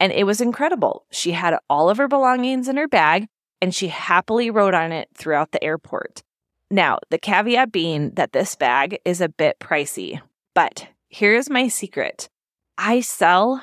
and 0.00 0.10
it 0.10 0.24
was 0.24 0.40
incredible. 0.40 1.04
She 1.10 1.32
had 1.32 1.58
all 1.68 1.90
of 1.90 1.98
her 1.98 2.08
belongings 2.08 2.66
in 2.66 2.78
her 2.78 2.88
bag, 2.88 3.26
and 3.60 3.74
she 3.74 3.88
happily 3.88 4.50
rode 4.50 4.74
on 4.74 4.90
it 4.90 5.08
throughout 5.14 5.52
the 5.52 5.62
airport. 5.62 6.22
Now, 6.70 6.98
the 7.10 7.18
caveat 7.18 7.70
being 7.72 8.12
that 8.12 8.32
this 8.32 8.54
bag 8.56 8.98
is 9.04 9.20
a 9.20 9.28
bit 9.28 9.58
pricey, 9.60 10.20
but 10.54 10.88
here's 11.12 11.50
my 11.50 11.68
secret 11.68 12.28
I 12.76 13.00
sell 13.00 13.62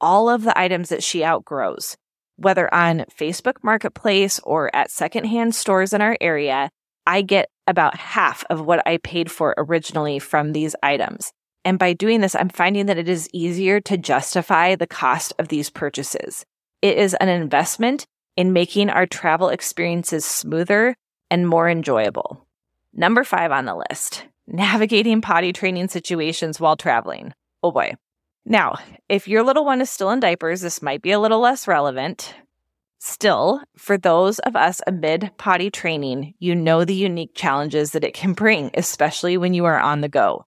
all 0.00 0.28
of 0.28 0.42
the 0.42 0.58
items 0.58 0.88
that 0.88 1.04
she 1.04 1.24
outgrows, 1.24 1.96
whether 2.36 2.72
on 2.74 3.04
Facebook 3.16 3.56
Marketplace 3.62 4.40
or 4.40 4.74
at 4.74 4.90
secondhand 4.90 5.54
stores 5.54 5.92
in 5.92 6.00
our 6.00 6.16
area. 6.20 6.70
I 7.06 7.22
get 7.22 7.48
about 7.68 7.96
half 7.96 8.44
of 8.50 8.66
what 8.66 8.82
I 8.86 8.96
paid 8.96 9.30
for 9.30 9.54
originally 9.56 10.18
from 10.18 10.52
these 10.52 10.74
items. 10.82 11.32
And 11.64 11.78
by 11.78 11.92
doing 11.92 12.20
this, 12.20 12.34
I'm 12.34 12.48
finding 12.48 12.86
that 12.86 12.98
it 12.98 13.08
is 13.08 13.28
easier 13.32 13.80
to 13.82 13.96
justify 13.96 14.74
the 14.74 14.86
cost 14.86 15.32
of 15.38 15.48
these 15.48 15.70
purchases. 15.70 16.44
It 16.82 16.98
is 16.98 17.14
an 17.14 17.28
investment 17.28 18.06
in 18.36 18.52
making 18.52 18.90
our 18.90 19.06
travel 19.06 19.50
experiences 19.50 20.24
smoother 20.24 20.96
and 21.30 21.48
more 21.48 21.68
enjoyable. 21.68 22.46
Number 22.92 23.22
five 23.22 23.52
on 23.52 23.66
the 23.66 23.84
list 23.90 24.24
navigating 24.46 25.20
potty 25.20 25.52
training 25.52 25.88
situations 25.88 26.60
while 26.60 26.76
traveling. 26.76 27.32
Oh 27.62 27.72
boy. 27.72 27.92
Now, 28.44 28.76
if 29.08 29.26
your 29.26 29.42
little 29.42 29.64
one 29.64 29.80
is 29.80 29.90
still 29.90 30.10
in 30.10 30.20
diapers, 30.20 30.60
this 30.60 30.80
might 30.80 31.02
be 31.02 31.10
a 31.10 31.18
little 31.18 31.40
less 31.40 31.66
relevant. 31.66 32.34
Still, 32.98 33.60
for 33.76 33.98
those 33.98 34.38
of 34.40 34.56
us 34.56 34.80
amid 34.86 35.30
potty 35.36 35.70
training, 35.70 36.34
you 36.38 36.54
know 36.54 36.84
the 36.84 36.94
unique 36.94 37.34
challenges 37.34 37.90
that 37.90 38.04
it 38.04 38.14
can 38.14 38.32
bring, 38.32 38.70
especially 38.74 39.36
when 39.36 39.52
you 39.52 39.64
are 39.64 39.78
on 39.78 40.00
the 40.00 40.08
go. 40.08 40.44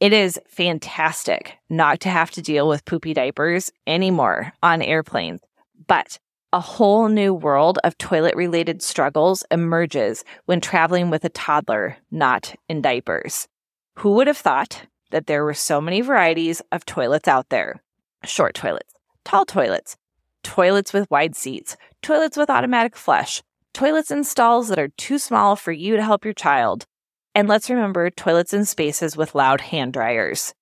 It 0.00 0.12
is 0.12 0.40
fantastic 0.48 1.54
not 1.70 2.00
to 2.00 2.08
have 2.08 2.30
to 2.32 2.42
deal 2.42 2.66
with 2.66 2.84
poopy 2.84 3.14
diapers 3.14 3.70
anymore 3.86 4.52
on 4.62 4.82
airplanes, 4.82 5.40
but 5.86 6.18
a 6.52 6.60
whole 6.60 7.08
new 7.08 7.32
world 7.32 7.78
of 7.82 7.96
toilet 7.96 8.36
related 8.36 8.82
struggles 8.82 9.42
emerges 9.50 10.22
when 10.44 10.60
traveling 10.60 11.08
with 11.08 11.24
a 11.24 11.30
toddler 11.30 11.96
not 12.10 12.54
in 12.68 12.82
diapers. 12.82 13.48
Who 13.96 14.12
would 14.12 14.26
have 14.26 14.36
thought 14.36 14.86
that 15.12 15.26
there 15.26 15.44
were 15.44 15.54
so 15.54 15.80
many 15.80 16.02
varieties 16.02 16.60
of 16.70 16.84
toilets 16.84 17.26
out 17.26 17.48
there 17.48 17.82
short 18.24 18.54
toilets, 18.54 18.92
tall 19.24 19.44
toilets, 19.46 19.96
toilets 20.42 20.92
with 20.92 21.10
wide 21.10 21.34
seats, 21.34 21.76
toilets 22.02 22.36
with 22.36 22.50
automatic 22.50 22.96
flush, 22.96 23.42
toilets 23.72 24.10
in 24.10 24.22
stalls 24.22 24.68
that 24.68 24.78
are 24.78 24.92
too 24.96 25.18
small 25.18 25.56
for 25.56 25.72
you 25.72 25.96
to 25.96 26.04
help 26.04 26.24
your 26.24 26.34
child. 26.34 26.84
And 27.34 27.48
let's 27.48 27.70
remember 27.70 28.10
toilets 28.10 28.52
in 28.52 28.66
spaces 28.66 29.16
with 29.16 29.34
loud 29.34 29.62
hand 29.62 29.94
dryers. 29.94 30.54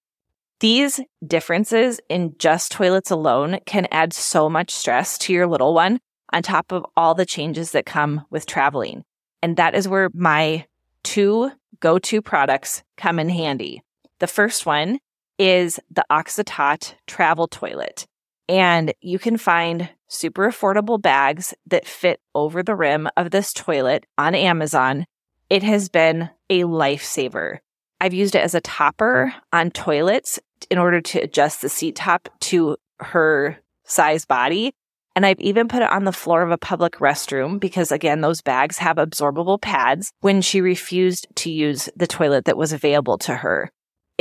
These 0.60 1.00
differences 1.26 2.00
in 2.10 2.34
just 2.38 2.70
toilets 2.70 3.10
alone 3.10 3.60
can 3.64 3.88
add 3.90 4.12
so 4.12 4.50
much 4.50 4.70
stress 4.70 5.16
to 5.18 5.32
your 5.32 5.46
little 5.46 5.72
one 5.72 6.00
on 6.34 6.42
top 6.42 6.70
of 6.70 6.84
all 6.98 7.14
the 7.14 7.24
changes 7.24 7.72
that 7.72 7.86
come 7.86 8.26
with 8.30 8.44
traveling. 8.44 9.04
And 9.42 9.56
that 9.56 9.74
is 9.74 9.88
where 9.88 10.10
my 10.12 10.66
two 11.02 11.50
go 11.80 11.98
to 11.98 12.20
products 12.20 12.82
come 12.98 13.18
in 13.18 13.30
handy. 13.30 13.82
The 14.18 14.26
first 14.26 14.66
one 14.66 14.98
is 15.38 15.80
the 15.90 16.04
Oxo 16.10 16.42
Tot 16.42 16.94
travel 17.06 17.48
toilet. 17.48 18.06
And 18.46 18.92
you 19.00 19.18
can 19.18 19.38
find 19.38 19.88
super 20.08 20.50
affordable 20.50 21.00
bags 21.00 21.54
that 21.68 21.86
fit 21.86 22.20
over 22.34 22.62
the 22.62 22.74
rim 22.74 23.08
of 23.16 23.30
this 23.30 23.54
toilet 23.54 24.04
on 24.18 24.34
Amazon. 24.34 25.06
It 25.48 25.62
has 25.62 25.88
been 25.88 26.28
a 26.50 26.64
lifesaver. 26.64 27.60
I've 28.00 28.14
used 28.14 28.34
it 28.34 28.42
as 28.42 28.54
a 28.54 28.60
topper 28.60 29.34
on 29.52 29.70
toilets 29.70 30.38
in 30.70 30.78
order 30.78 31.00
to 31.00 31.20
adjust 31.20 31.62
the 31.62 31.68
seat 31.68 31.96
top 31.96 32.28
to 32.40 32.76
her 33.00 33.58
size 33.84 34.24
body. 34.24 34.72
And 35.16 35.26
I've 35.26 35.40
even 35.40 35.68
put 35.68 35.82
it 35.82 35.90
on 35.90 36.04
the 36.04 36.12
floor 36.12 36.42
of 36.42 36.50
a 36.50 36.58
public 36.58 36.94
restroom 36.94 37.58
because 37.58 37.90
again, 37.90 38.20
those 38.20 38.42
bags 38.42 38.78
have 38.78 38.96
absorbable 38.96 39.60
pads 39.60 40.12
when 40.20 40.40
she 40.40 40.60
refused 40.60 41.26
to 41.36 41.50
use 41.50 41.88
the 41.96 42.06
toilet 42.06 42.44
that 42.44 42.56
was 42.56 42.72
available 42.72 43.18
to 43.18 43.34
her 43.34 43.70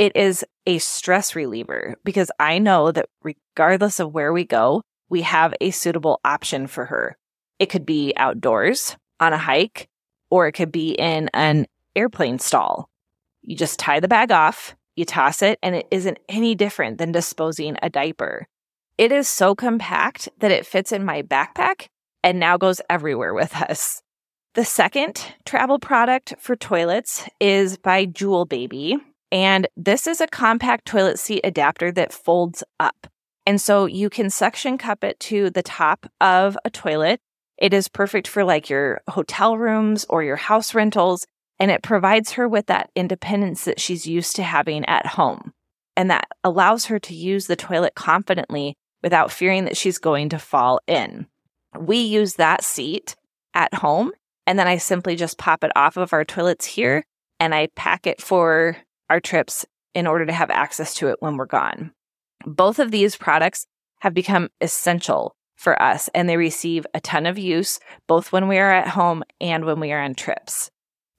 it 0.00 0.16
is 0.16 0.46
a 0.66 0.78
stress 0.78 1.36
reliever 1.36 1.94
because 2.04 2.30
I 2.40 2.58
know 2.58 2.90
that 2.90 3.10
regardless 3.22 4.00
of 4.00 4.14
where 4.14 4.32
we 4.32 4.44
go, 4.44 4.80
we 5.10 5.20
have 5.20 5.52
a 5.60 5.72
suitable 5.72 6.20
option 6.24 6.68
for 6.68 6.86
her. 6.86 7.18
It 7.58 7.66
could 7.66 7.84
be 7.84 8.14
outdoors 8.16 8.96
on 9.20 9.34
a 9.34 9.36
hike, 9.36 9.88
or 10.30 10.46
it 10.46 10.52
could 10.52 10.72
be 10.72 10.92
in 10.92 11.28
an 11.34 11.66
airplane 11.94 12.38
stall. 12.38 12.88
You 13.50 13.56
just 13.56 13.80
tie 13.80 13.98
the 13.98 14.06
bag 14.06 14.30
off, 14.30 14.76
you 14.94 15.04
toss 15.04 15.42
it, 15.42 15.58
and 15.60 15.74
it 15.74 15.88
isn't 15.90 16.20
any 16.28 16.54
different 16.54 16.98
than 16.98 17.10
disposing 17.10 17.76
a 17.82 17.90
diaper. 17.90 18.46
It 18.96 19.10
is 19.10 19.28
so 19.28 19.56
compact 19.56 20.28
that 20.38 20.52
it 20.52 20.64
fits 20.64 20.92
in 20.92 21.04
my 21.04 21.22
backpack 21.22 21.88
and 22.22 22.38
now 22.38 22.56
goes 22.56 22.80
everywhere 22.88 23.34
with 23.34 23.56
us. 23.56 24.02
The 24.54 24.64
second 24.64 25.34
travel 25.44 25.80
product 25.80 26.34
for 26.38 26.54
toilets 26.54 27.28
is 27.40 27.76
by 27.76 28.04
Jool 28.04 28.44
Baby, 28.44 28.98
and 29.32 29.66
this 29.76 30.06
is 30.06 30.20
a 30.20 30.28
compact 30.28 30.86
toilet 30.86 31.18
seat 31.18 31.40
adapter 31.42 31.90
that 31.90 32.12
folds 32.12 32.62
up. 32.78 33.08
And 33.46 33.60
so 33.60 33.86
you 33.86 34.10
can 34.10 34.30
suction 34.30 34.78
cup 34.78 35.02
it 35.02 35.18
to 35.18 35.50
the 35.50 35.64
top 35.64 36.06
of 36.20 36.56
a 36.64 36.70
toilet. 36.70 37.18
It 37.58 37.74
is 37.74 37.88
perfect 37.88 38.28
for 38.28 38.44
like 38.44 38.70
your 38.70 39.00
hotel 39.08 39.58
rooms 39.58 40.06
or 40.08 40.22
your 40.22 40.36
house 40.36 40.72
rentals. 40.72 41.26
And 41.60 41.70
it 41.70 41.82
provides 41.82 42.32
her 42.32 42.48
with 42.48 42.66
that 42.66 42.90
independence 42.96 43.64
that 43.66 43.78
she's 43.78 44.06
used 44.06 44.34
to 44.36 44.42
having 44.42 44.84
at 44.86 45.06
home. 45.06 45.52
And 45.96 46.10
that 46.10 46.28
allows 46.42 46.86
her 46.86 46.98
to 46.98 47.14
use 47.14 47.46
the 47.46 47.56
toilet 47.56 47.94
confidently 47.94 48.74
without 49.02 49.30
fearing 49.30 49.66
that 49.66 49.76
she's 49.76 49.98
going 49.98 50.30
to 50.30 50.38
fall 50.38 50.80
in. 50.86 51.26
We 51.78 51.98
use 51.98 52.34
that 52.34 52.64
seat 52.64 53.14
at 53.54 53.74
home. 53.74 54.12
And 54.46 54.58
then 54.58 54.66
I 54.66 54.78
simply 54.78 55.16
just 55.16 55.38
pop 55.38 55.62
it 55.62 55.70
off 55.76 55.96
of 55.96 56.12
our 56.12 56.24
toilets 56.24 56.64
here 56.64 57.04
and 57.38 57.54
I 57.54 57.68
pack 57.76 58.06
it 58.06 58.20
for 58.20 58.78
our 59.08 59.20
trips 59.20 59.66
in 59.94 60.06
order 60.06 60.26
to 60.26 60.32
have 60.32 60.50
access 60.50 60.94
to 60.94 61.08
it 61.08 61.16
when 61.20 61.36
we're 61.36 61.46
gone. 61.46 61.92
Both 62.46 62.78
of 62.78 62.90
these 62.90 63.16
products 63.16 63.66
have 64.00 64.14
become 64.14 64.48
essential 64.60 65.36
for 65.56 65.80
us 65.80 66.08
and 66.14 66.28
they 66.28 66.38
receive 66.38 66.86
a 66.94 67.00
ton 67.00 67.26
of 67.26 67.38
use 67.38 67.78
both 68.06 68.32
when 68.32 68.48
we 68.48 68.58
are 68.58 68.72
at 68.72 68.88
home 68.88 69.22
and 69.40 69.66
when 69.66 69.78
we 69.78 69.92
are 69.92 70.00
on 70.00 70.14
trips. 70.14 70.70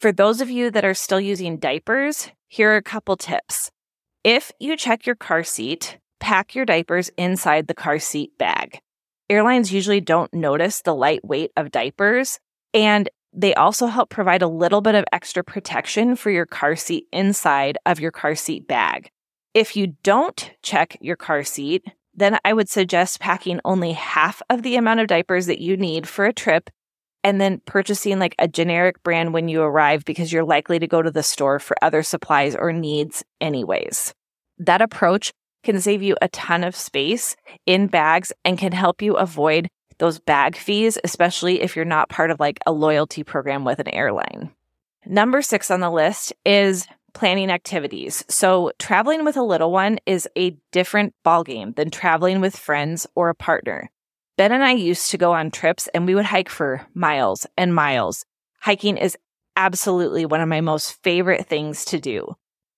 For 0.01 0.11
those 0.11 0.41
of 0.41 0.49
you 0.49 0.71
that 0.71 0.83
are 0.83 0.95
still 0.95 1.21
using 1.21 1.57
diapers, 1.57 2.31
here 2.47 2.71
are 2.71 2.77
a 2.77 2.81
couple 2.81 3.15
tips. 3.15 3.69
If 4.23 4.51
you 4.59 4.75
check 4.75 5.05
your 5.05 5.15
car 5.15 5.43
seat, 5.43 5.99
pack 6.19 6.55
your 6.55 6.65
diapers 6.65 7.11
inside 7.19 7.67
the 7.67 7.75
car 7.75 7.99
seat 7.99 8.35
bag. 8.39 8.79
Airlines 9.29 9.71
usually 9.71 10.01
don't 10.01 10.33
notice 10.33 10.81
the 10.81 10.95
light 10.95 11.23
weight 11.23 11.51
of 11.55 11.69
diapers, 11.69 12.39
and 12.73 13.11
they 13.31 13.53
also 13.53 13.85
help 13.85 14.09
provide 14.09 14.41
a 14.41 14.47
little 14.47 14.81
bit 14.81 14.95
of 14.95 15.05
extra 15.11 15.43
protection 15.43 16.15
for 16.15 16.31
your 16.31 16.47
car 16.47 16.75
seat 16.75 17.05
inside 17.13 17.77
of 17.85 17.99
your 17.99 18.09
car 18.09 18.33
seat 18.33 18.67
bag. 18.67 19.11
If 19.53 19.75
you 19.75 19.93
don't 20.01 20.49
check 20.63 20.97
your 20.99 21.15
car 21.15 21.43
seat, 21.43 21.85
then 22.15 22.39
I 22.43 22.53
would 22.53 22.69
suggest 22.69 23.19
packing 23.19 23.59
only 23.63 23.91
half 23.91 24.41
of 24.49 24.63
the 24.63 24.77
amount 24.77 25.01
of 25.01 25.05
diapers 25.05 25.45
that 25.45 25.61
you 25.61 25.77
need 25.77 26.07
for 26.07 26.25
a 26.25 26.33
trip 26.33 26.71
and 27.23 27.39
then 27.39 27.61
purchasing 27.65 28.19
like 28.19 28.35
a 28.39 28.47
generic 28.47 29.01
brand 29.03 29.33
when 29.33 29.47
you 29.47 29.61
arrive 29.61 30.05
because 30.05 30.31
you're 30.31 30.43
likely 30.43 30.79
to 30.79 30.87
go 30.87 31.01
to 31.01 31.11
the 31.11 31.23
store 31.23 31.59
for 31.59 31.75
other 31.81 32.03
supplies 32.03 32.55
or 32.55 32.73
needs 32.73 33.23
anyways. 33.39 34.13
That 34.57 34.81
approach 34.81 35.31
can 35.63 35.79
save 35.79 36.01
you 36.01 36.15
a 36.21 36.27
ton 36.29 36.63
of 36.63 36.75
space 36.75 37.35
in 37.65 37.87
bags 37.87 38.31
and 38.43 38.57
can 38.57 38.71
help 38.71 39.01
you 39.01 39.15
avoid 39.15 39.67
those 39.99 40.19
bag 40.19 40.55
fees, 40.55 40.97
especially 41.03 41.61
if 41.61 41.75
you're 41.75 41.85
not 41.85 42.09
part 42.09 42.31
of 42.31 42.39
like 42.39 42.59
a 42.65 42.71
loyalty 42.71 43.23
program 43.23 43.63
with 43.63 43.79
an 43.79 43.87
airline. 43.89 44.51
Number 45.05 45.41
six 45.41 45.69
on 45.69 45.79
the 45.79 45.91
list 45.91 46.33
is 46.45 46.87
planning 47.13 47.51
activities. 47.51 48.23
So 48.27 48.71
traveling 48.79 49.25
with 49.25 49.37
a 49.37 49.43
little 49.43 49.71
one 49.71 49.99
is 50.05 50.27
a 50.37 50.57
different 50.71 51.13
ballgame 51.25 51.75
than 51.75 51.91
traveling 51.91 52.41
with 52.41 52.55
friends 52.55 53.05
or 53.15 53.29
a 53.29 53.35
partner. 53.35 53.91
Ben 54.41 54.51
and 54.51 54.63
I 54.63 54.71
used 54.71 55.11
to 55.11 55.19
go 55.19 55.33
on 55.33 55.51
trips 55.51 55.87
and 55.93 56.07
we 56.07 56.15
would 56.15 56.25
hike 56.25 56.49
for 56.49 56.87
miles 56.95 57.45
and 57.57 57.75
miles. 57.75 58.25
Hiking 58.59 58.97
is 58.97 59.15
absolutely 59.55 60.25
one 60.25 60.41
of 60.41 60.49
my 60.49 60.61
most 60.61 60.93
favorite 61.03 61.45
things 61.45 61.85
to 61.85 61.99
do. 61.99 62.35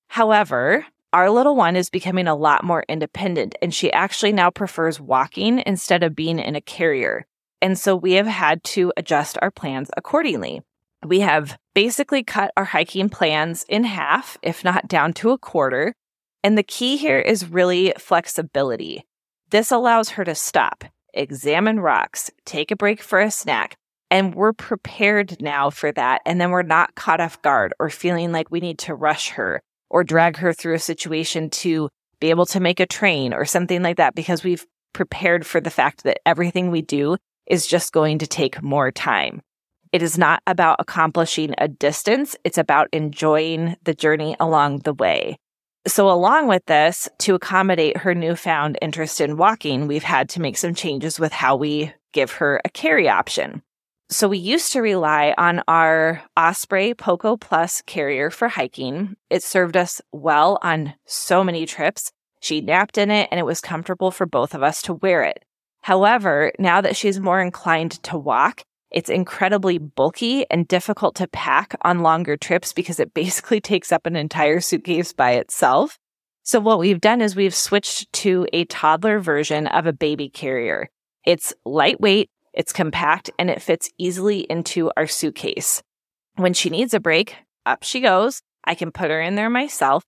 However, 0.10 0.86
our 1.14 1.30
little 1.30 1.56
one 1.56 1.78
is 1.78 1.90
becoming 1.90 2.28
a 2.28 2.36
lot 2.36 2.66
more 2.66 2.84
independent 2.90 3.56
and 3.62 3.74
she 3.74 3.94
actually 3.94 4.34
now 4.34 4.50
prefers 4.50 5.00
walking 5.00 5.64
instead 5.66 6.04
of 6.04 6.18
being 6.18 6.38
in 6.38 6.58
a 6.58 6.60
carrier. 6.60 7.26
And 7.62 7.80
so 7.80 7.96
we 7.96 8.12
have 8.16 8.28
had 8.28 8.62
to 8.66 8.92
adjust 8.98 9.38
our 9.42 9.50
plans 9.50 9.90
accordingly. 9.96 10.64
We 11.06 11.22
have 11.22 11.58
basically 11.74 12.26
cut 12.26 12.52
our 12.58 12.66
hiking 12.66 13.08
plans 13.08 13.66
in 13.70 13.86
half, 13.86 14.38
if 14.42 14.66
not 14.66 14.90
down 14.90 15.14
to 15.14 15.32
a 15.32 15.38
quarter. 15.38 15.96
And 16.44 16.58
the 16.58 16.64
key 16.64 16.98
here 16.98 17.20
is 17.20 17.50
really 17.50 17.94
flexibility. 17.98 19.06
This 19.52 19.72
allows 19.72 20.10
her 20.10 20.26
to 20.26 20.36
stop 20.36 20.84
examine 21.14 21.80
rocks, 21.80 22.32
take 22.46 22.72
a 22.72 22.76
break 22.76 23.02
for 23.02 23.20
a 23.20 23.32
snack. 23.32 23.76
And 24.12 24.36
we're 24.36 24.54
prepared 24.54 25.42
now 25.42 25.70
for 25.70 25.92
that. 25.92 26.22
And 26.26 26.40
then 26.40 26.52
we're 26.52 26.62
not 26.62 26.96
caught 26.96 27.20
off 27.20 27.42
guard 27.42 27.74
or 27.80 27.90
feeling 27.90 28.32
like 28.32 28.52
we 28.52 28.60
need 28.60 28.78
to 28.80 28.94
rush 28.94 29.30
her 29.30 29.62
or 29.90 30.04
drag 30.04 30.38
her 30.38 30.54
through 30.54 30.76
a 30.76 30.80
situation 30.80 31.50
to 31.50 31.90
be 32.20 32.30
able 32.30 32.46
to 32.48 32.60
make 32.60 32.80
a 32.80 32.86
train 32.86 33.34
or 33.34 33.46
something 33.46 33.82
like 33.82 33.98
that 33.98 34.16
because 34.16 34.44
we've 34.44 34.66
prepared 34.94 35.46
for 35.46 35.60
the 35.60 35.70
fact 35.70 36.04
that 36.04 36.20
everything 36.26 36.72
we 36.72 36.82
do 36.82 37.18
is 37.48 37.68
just 37.68 37.92
going 37.92 38.20
to 38.20 38.28
take 38.28 38.62
more 38.62 38.92
time. 38.92 39.42
It 39.92 40.02
is 40.02 40.18
not 40.18 40.42
about 40.48 40.78
accomplishing 40.80 41.54
a 41.58 41.68
distance. 41.68 42.36
It's 42.44 42.58
about 42.58 42.88
enjoying 42.92 43.76
the 43.84 43.94
journey 43.94 44.36
along 44.40 44.80
the 44.80 44.94
way. 44.94 45.38
So 45.86 46.10
along 46.10 46.48
with 46.48 46.66
this, 46.66 47.10
to 47.20 47.36
accommodate 47.36 47.98
her 47.98 48.16
newfound 48.16 48.78
interest 48.82 49.20
in 49.20 49.36
walking, 49.36 49.88
we've 49.88 50.04
had 50.04 50.30
to 50.30 50.42
make 50.42 50.58
some 50.58 50.74
changes 50.74 51.20
with 51.20 51.34
how 51.34 51.58
we 51.58 51.94
give 52.14 52.32
her 52.34 52.62
a 52.64 52.70
carry 52.70 53.10
option. 53.10 53.62
So 54.10 54.28
we 54.30 54.38
used 54.38 54.72
to 54.74 54.82
rely 54.82 55.34
on 55.38 55.62
our 55.68 56.22
Osprey 56.38 56.94
Poco 56.94 57.36
Plus 57.36 57.82
carrier 57.82 58.30
for 58.30 58.48
hiking. 58.48 59.16
It 59.30 59.44
served 59.44 59.76
us 59.76 60.02
well 60.12 60.60
on 60.62 60.94
so 61.06 61.44
many 61.44 61.66
trips. 61.66 62.12
She 62.40 62.62
napped 62.62 62.98
in 62.98 63.10
it 63.10 63.28
and 63.32 63.40
it 63.40 63.46
was 63.46 63.60
comfortable 63.60 64.12
for 64.12 64.26
both 64.26 64.54
of 64.54 64.64
us 64.64 64.82
to 64.84 64.94
wear 64.94 65.24
it. 65.24 65.44
However, 65.82 66.54
now 66.60 66.80
that 66.80 66.96
she's 66.96 67.20
more 67.20 67.42
inclined 67.42 68.04
to 68.04 68.18
walk, 68.18 68.64
it's 68.94 69.10
incredibly 69.10 69.78
bulky 69.78 70.46
and 70.52 70.68
difficult 70.68 71.16
to 71.16 71.28
pack 71.28 71.76
on 71.82 72.00
longer 72.00 72.38
trips 72.38 72.74
because 72.74 73.00
it 73.00 73.14
basically 73.14 73.60
takes 73.62 73.92
up 73.92 74.06
an 74.06 74.16
entire 74.16 74.60
suitcase 74.60 75.14
by 75.14 75.32
itself. 75.32 75.98
So 76.44 76.60
what 76.60 76.80
we've 76.80 77.02
done 77.02 77.22
is 77.22 77.36
we've 77.36 77.56
switched 77.56 78.12
to 78.14 78.46
a 78.54 78.66
toddler 78.66 79.20
version 79.20 79.68
of 79.68 79.86
a 79.86 79.94
baby 79.94 80.30
carrier. 80.30 80.90
It's 81.26 81.54
lightweight, 81.66 82.30
it's 82.54 82.74
compact, 82.74 83.30
and 83.40 83.50
it 83.50 83.62
fits 83.62 83.90
easily 83.98 84.42
into 84.42 84.92
our 84.98 85.08
suitcase. 85.08 85.82
When 86.36 86.54
she 86.54 86.70
needs 86.70 86.94
a 86.94 87.00
break, 87.00 87.36
up 87.66 87.84
she 87.84 88.02
goes. 88.02 88.42
I 88.66 88.76
can 88.76 88.92
put 88.92 89.10
her 89.10 89.22
in 89.22 89.36
there 89.36 89.50
myself 89.50 90.04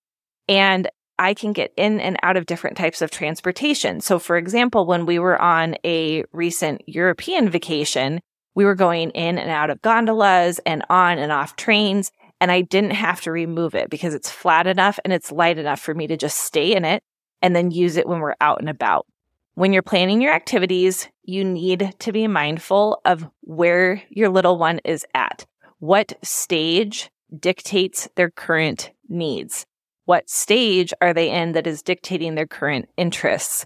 and 0.48 0.90
I 1.18 1.34
can 1.34 1.54
get 1.54 1.74
in 1.78 2.00
and 2.00 2.18
out 2.24 2.38
of 2.38 2.46
different 2.46 2.78
types 2.78 3.02
of 3.02 3.12
transportation. 3.12 4.02
So 4.02 4.20
for 4.20 4.38
example, 4.38 4.86
when 4.86 5.06
we 5.06 5.20
were 5.20 5.42
on 5.42 5.76
a 5.86 6.24
recent 6.32 6.82
European 6.88 7.50
vacation, 7.50 8.22
we 8.56 8.66
were 8.66 8.76
going 8.76 9.12
in 9.12 9.38
and 9.38 9.52
out 9.52 9.70
of 9.70 9.82
gondolas 9.82 10.60
and 10.66 10.84
on 10.90 11.20
and 11.20 11.32
off 11.32 11.56
trains. 11.56 12.12
And 12.42 12.52
I 12.52 12.62
didn't 12.62 12.92
have 12.92 13.22
to 13.22 13.32
remove 13.32 13.76
it 13.76 13.90
because 13.90 14.14
it's 14.14 14.32
flat 14.32 14.68
enough 14.68 15.00
and 15.04 15.14
it's 15.14 15.32
light 15.32 15.58
enough 15.58 15.80
for 15.80 15.94
me 15.94 16.08
to 16.08 16.18
just 16.18 16.40
stay 16.40 16.74
in 16.74 16.84
it 16.84 17.04
and 17.42 17.56
then 17.56 17.72
use 17.72 17.98
it 17.98 18.08
when 18.08 18.20
we're 18.20 18.36
out 18.42 18.60
and 18.60 18.70
about. 18.70 19.06
When 19.54 19.72
you're 19.72 19.82
planning 19.82 20.22
your 20.22 20.34
activities, 20.34 21.08
you 21.24 21.44
need 21.44 21.94
to 22.00 22.12
be 22.12 22.28
mindful 22.28 23.00
of 23.06 23.26
where 23.42 24.04
your 24.10 24.30
little 24.30 24.58
one 24.58 24.80
is 24.84 25.06
at. 25.14 25.46
What 25.80 26.14
stage 26.24 27.10
dictates 27.38 28.10
their 28.16 28.30
current 28.30 28.92
needs? 29.08 29.66
What 30.06 30.30
stage 30.30 30.94
are 31.02 31.14
they 31.14 31.32
in 31.32 31.54
that 31.54 31.68
is 31.68 31.82
dictating 31.82 32.36
their 32.36 32.48
current 32.48 32.90
interests? 32.98 33.66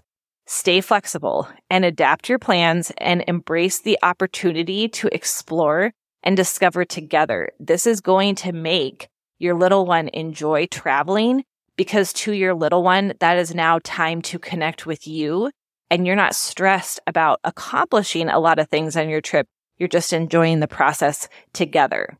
Stay 0.52 0.80
flexible 0.80 1.46
and 1.70 1.84
adapt 1.84 2.28
your 2.28 2.40
plans 2.40 2.90
and 2.98 3.22
embrace 3.28 3.78
the 3.78 3.96
opportunity 4.02 4.88
to 4.88 5.08
explore 5.14 5.92
and 6.24 6.36
discover 6.36 6.84
together. 6.84 7.52
This 7.60 7.86
is 7.86 8.00
going 8.00 8.34
to 8.34 8.50
make 8.50 9.06
your 9.38 9.54
little 9.54 9.86
one 9.86 10.08
enjoy 10.08 10.66
traveling 10.66 11.44
because 11.76 12.12
to 12.14 12.32
your 12.32 12.52
little 12.52 12.82
one, 12.82 13.14
that 13.20 13.38
is 13.38 13.54
now 13.54 13.78
time 13.84 14.22
to 14.22 14.40
connect 14.40 14.86
with 14.86 15.06
you 15.06 15.52
and 15.88 16.04
you're 16.04 16.16
not 16.16 16.34
stressed 16.34 16.98
about 17.06 17.38
accomplishing 17.44 18.28
a 18.28 18.40
lot 18.40 18.58
of 18.58 18.68
things 18.68 18.96
on 18.96 19.08
your 19.08 19.20
trip. 19.20 19.46
You're 19.78 19.88
just 19.88 20.12
enjoying 20.12 20.58
the 20.58 20.66
process 20.66 21.28
together. 21.52 22.18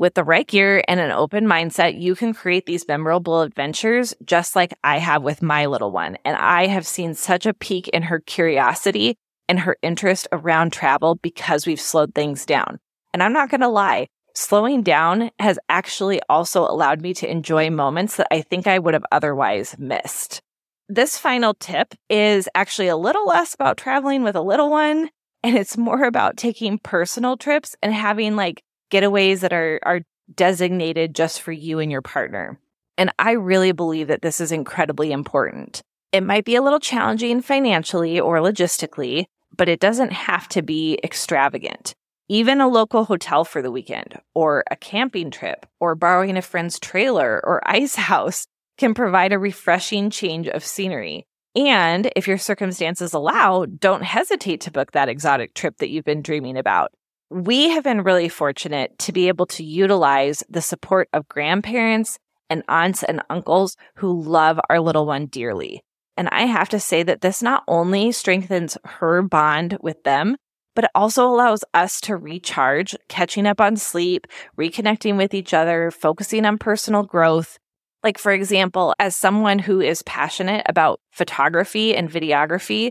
With 0.00 0.14
the 0.14 0.24
right 0.24 0.46
gear 0.46 0.82
and 0.88 0.98
an 0.98 1.10
open 1.10 1.44
mindset, 1.44 2.00
you 2.00 2.14
can 2.14 2.32
create 2.32 2.64
these 2.64 2.88
memorable 2.88 3.42
adventures 3.42 4.14
just 4.24 4.56
like 4.56 4.72
I 4.82 4.96
have 4.96 5.22
with 5.22 5.42
my 5.42 5.66
little 5.66 5.90
one. 5.90 6.16
And 6.24 6.38
I 6.38 6.68
have 6.68 6.86
seen 6.86 7.12
such 7.12 7.44
a 7.44 7.52
peak 7.52 7.86
in 7.88 8.04
her 8.04 8.18
curiosity 8.18 9.18
and 9.46 9.60
her 9.60 9.76
interest 9.82 10.26
around 10.32 10.72
travel 10.72 11.16
because 11.16 11.66
we've 11.66 11.78
slowed 11.78 12.14
things 12.14 12.46
down. 12.46 12.78
And 13.12 13.22
I'm 13.22 13.34
not 13.34 13.50
going 13.50 13.60
to 13.60 13.68
lie, 13.68 14.06
slowing 14.34 14.82
down 14.82 15.32
has 15.38 15.58
actually 15.68 16.22
also 16.30 16.62
allowed 16.62 17.02
me 17.02 17.12
to 17.12 17.30
enjoy 17.30 17.68
moments 17.68 18.16
that 18.16 18.28
I 18.30 18.40
think 18.40 18.66
I 18.66 18.78
would 18.78 18.94
have 18.94 19.04
otherwise 19.12 19.76
missed. 19.78 20.40
This 20.88 21.18
final 21.18 21.52
tip 21.52 21.92
is 22.08 22.48
actually 22.54 22.88
a 22.88 22.96
little 22.96 23.26
less 23.26 23.52
about 23.52 23.76
traveling 23.76 24.22
with 24.22 24.34
a 24.34 24.40
little 24.40 24.70
one, 24.70 25.10
and 25.42 25.58
it's 25.58 25.76
more 25.76 26.04
about 26.04 26.38
taking 26.38 26.78
personal 26.78 27.36
trips 27.36 27.76
and 27.82 27.92
having 27.92 28.34
like 28.34 28.62
getaways 28.90 29.40
that 29.40 29.52
are, 29.52 29.80
are 29.84 30.00
designated 30.34 31.14
just 31.14 31.40
for 31.40 31.52
you 31.52 31.78
and 31.78 31.90
your 31.90 32.02
partner. 32.02 32.58
And 32.98 33.12
I 33.18 33.32
really 33.32 33.72
believe 33.72 34.08
that 34.08 34.22
this 34.22 34.40
is 34.40 34.52
incredibly 34.52 35.12
important. 35.12 35.82
It 36.12 36.22
might 36.22 36.44
be 36.44 36.56
a 36.56 36.62
little 36.62 36.80
challenging 36.80 37.40
financially 37.40 38.20
or 38.20 38.38
logistically, 38.38 39.26
but 39.56 39.68
it 39.68 39.80
doesn't 39.80 40.12
have 40.12 40.48
to 40.48 40.62
be 40.62 40.98
extravagant. 41.02 41.94
Even 42.28 42.60
a 42.60 42.68
local 42.68 43.04
hotel 43.04 43.44
for 43.44 43.60
the 43.60 43.72
weekend, 43.72 44.20
or 44.34 44.62
a 44.70 44.76
camping 44.76 45.30
trip, 45.30 45.66
or 45.80 45.96
borrowing 45.96 46.36
a 46.36 46.42
friend's 46.42 46.78
trailer 46.78 47.40
or 47.44 47.60
ice 47.68 47.96
house 47.96 48.46
can 48.78 48.94
provide 48.94 49.32
a 49.32 49.38
refreshing 49.38 50.10
change 50.10 50.46
of 50.48 50.64
scenery. 50.64 51.26
And 51.56 52.10
if 52.14 52.28
your 52.28 52.38
circumstances 52.38 53.12
allow, 53.12 53.66
don't 53.66 54.02
hesitate 54.02 54.60
to 54.62 54.70
book 54.70 54.92
that 54.92 55.08
exotic 55.08 55.54
trip 55.54 55.78
that 55.78 55.88
you've 55.88 56.04
been 56.04 56.22
dreaming 56.22 56.56
about 56.56 56.92
we 57.30 57.68
have 57.68 57.84
been 57.84 58.02
really 58.02 58.28
fortunate 58.28 58.98
to 58.98 59.12
be 59.12 59.28
able 59.28 59.46
to 59.46 59.62
utilize 59.62 60.42
the 60.48 60.60
support 60.60 61.08
of 61.12 61.28
grandparents 61.28 62.18
and 62.50 62.64
aunts 62.68 63.04
and 63.04 63.22
uncles 63.30 63.76
who 63.96 64.20
love 64.20 64.58
our 64.68 64.80
little 64.80 65.06
one 65.06 65.26
dearly. 65.26 65.80
And 66.16 66.28
I 66.30 66.42
have 66.42 66.68
to 66.70 66.80
say 66.80 67.04
that 67.04 67.20
this 67.20 67.40
not 67.40 67.62
only 67.68 68.10
strengthens 68.10 68.76
her 68.84 69.22
bond 69.22 69.78
with 69.80 70.02
them, 70.02 70.36
but 70.74 70.84
it 70.84 70.90
also 70.94 71.24
allows 71.24 71.64
us 71.72 72.00
to 72.02 72.16
recharge, 72.16 72.96
catching 73.08 73.46
up 73.46 73.60
on 73.60 73.76
sleep, 73.76 74.26
reconnecting 74.58 75.16
with 75.16 75.32
each 75.32 75.54
other, 75.54 75.92
focusing 75.92 76.44
on 76.44 76.58
personal 76.58 77.04
growth. 77.04 77.58
Like, 78.02 78.18
for 78.18 78.32
example, 78.32 78.92
as 78.98 79.16
someone 79.16 79.60
who 79.60 79.80
is 79.80 80.02
passionate 80.02 80.62
about 80.66 81.00
photography 81.12 81.94
and 81.94 82.10
videography, 82.10 82.90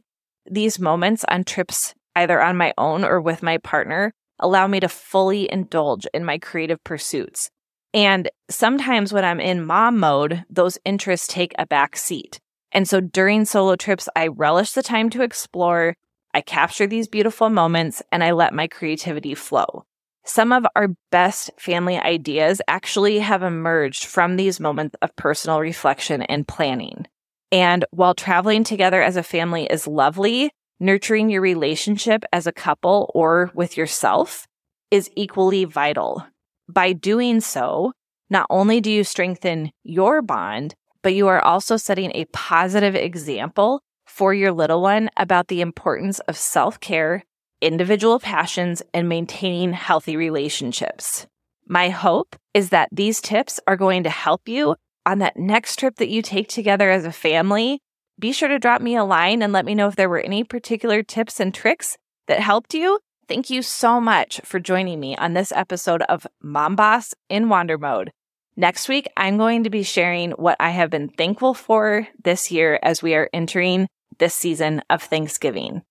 these 0.50 0.80
moments 0.80 1.26
on 1.28 1.44
trips, 1.44 1.94
either 2.16 2.42
on 2.42 2.56
my 2.56 2.74
own 2.78 3.04
or 3.04 3.20
with 3.20 3.44
my 3.44 3.58
partner, 3.58 4.14
allow 4.40 4.68
me 4.68 4.80
to 4.80 4.90
fully 4.90 5.52
indulge 5.52 6.08
in 6.14 6.26
my 6.26 6.38
creative 6.38 6.84
pursuits. 6.84 7.50
And 7.94 8.30
sometimes 8.50 9.12
when 9.12 9.26
I'm 9.26 9.40
in 9.40 9.66
mom 9.66 9.98
mode, 10.00 10.44
those 10.50 10.78
interests 10.86 11.28
take 11.28 11.54
a 11.58 11.66
back 11.66 11.96
seat. 11.96 12.40
And 12.72 12.88
so 12.88 13.00
during 13.00 13.46
solo 13.46 13.76
trips, 13.76 14.08
I 14.16 14.28
relish 14.28 14.72
the 14.72 14.84
time 14.84 15.10
to 15.12 15.24
explore. 15.24 15.96
I 16.34 16.42
capture 16.42 16.86
these 16.86 17.08
beautiful 17.08 17.50
moments 17.50 18.04
and 18.12 18.24
I 18.24 18.32
let 18.32 18.54
my 18.54 18.68
creativity 18.68 19.34
flow. 19.34 19.86
Some 20.26 20.52
of 20.52 20.68
our 20.76 20.90
best 21.12 21.50
family 21.58 21.98
ideas 21.98 22.62
actually 22.68 23.20
have 23.20 23.42
emerged 23.42 24.06
from 24.06 24.36
these 24.36 24.60
moments 24.60 24.96
of 25.02 25.16
personal 25.16 25.60
reflection 25.60 26.22
and 26.22 26.48
planning. 26.48 27.08
And 27.52 27.84
while 27.90 28.14
traveling 28.14 28.64
together 28.64 29.02
as 29.02 29.18
a 29.18 29.24
family 29.24 29.66
is 29.66 29.88
lovely, 29.88 30.52
nurturing 30.80 31.30
your 31.30 31.42
relationship 31.42 32.24
as 32.32 32.48
a 32.48 32.52
couple 32.52 33.12
or 33.14 33.52
with 33.54 33.78
yourself 33.78 34.48
is 34.92 35.10
equally 35.16 35.66
vital. 35.66 36.26
By 36.68 36.94
doing 36.94 37.42
so, 37.42 37.94
not 38.30 38.48
only 38.50 38.80
do 38.80 38.92
you 38.92 39.04
strengthen 39.04 39.72
your 39.84 40.22
bond, 40.22 40.76
but 41.02 41.14
you 41.14 41.28
are 41.28 41.42
also 41.42 41.78
setting 41.78 42.12
a 42.14 42.26
positive 42.26 42.96
example 42.96 43.82
for 44.06 44.34
your 44.34 44.52
little 44.52 44.82
one 44.82 45.10
about 45.18 45.48
the 45.48 45.62
importance 45.62 46.20
of 46.22 46.38
self 46.38 46.80
care, 46.80 47.24
individual 47.62 48.20
passions, 48.20 48.82
and 48.94 49.08
maintaining 49.08 49.74
healthy 49.74 50.18
relationships. 50.18 51.26
My 51.68 51.90
hope 51.90 52.36
is 52.54 52.70
that 52.70 52.90
these 52.92 53.22
tips 53.22 53.60
are 53.68 53.78
going 53.78 54.04
to 54.04 54.10
help 54.10 54.48
you 54.48 54.76
on 55.06 55.20
that 55.20 55.38
next 55.38 55.78
trip 55.78 55.96
that 55.98 56.10
you 56.10 56.22
take 56.22 56.50
together 56.50 56.90
as 56.90 57.06
a 57.06 57.12
family 57.12 57.80
be 58.20 58.32
sure 58.34 58.50
to 58.50 58.60
drop 58.60 58.82
me 58.82 58.96
a 58.96 59.04
line 59.04 59.42
and 59.42 59.54
let 59.54 59.66
me 59.66 59.74
know 59.74 59.88
if 59.88 59.96
there 59.96 60.10
were 60.10 60.20
any 60.20 60.44
particular 60.44 61.02
tips 61.04 61.40
and 61.40 61.54
tricks 61.54 61.98
that 62.28 62.40
helped 62.40 62.74
you. 62.74 63.00
Thank 63.28 63.50
you 63.50 63.62
so 63.62 64.02
much 64.02 64.42
for 64.44 64.60
joining 64.60 65.00
me 65.00 65.16
on 65.16 65.34
this 65.34 65.52
episode 65.52 66.02
of 66.04 66.28
Mom 66.42 66.76
Boss 66.76 67.14
in 67.30 67.48
Wander 67.48 67.78
Mode. 67.78 68.12
Next 68.58 68.90
week, 68.90 69.08
I'm 69.16 69.38
going 69.38 69.64
to 69.64 69.70
be 69.70 69.84
sharing 69.84 70.32
what 70.32 70.58
I 70.60 70.72
have 70.72 70.90
been 70.90 71.08
thankful 71.10 71.54
for 71.54 72.08
this 72.22 72.52
year 72.52 72.80
as 72.84 73.02
we 73.02 73.14
are 73.16 73.30
entering 73.32 73.88
this 74.18 74.34
season 74.34 74.82
of 74.90 75.02
Thanksgiving. 75.02 75.84